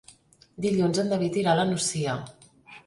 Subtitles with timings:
[0.65, 2.19] Dilluns en David irà a la Nucia.